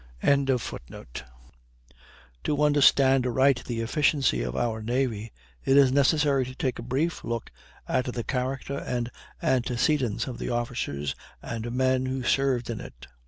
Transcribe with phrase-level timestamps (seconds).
[0.23, 0.55] ]To
[2.63, 5.31] understand aright the efficiency of our navy,
[5.63, 7.51] it is necessary to take a brief look
[7.87, 9.11] at the character and
[9.43, 13.05] antecedents of the officers and men who served in it.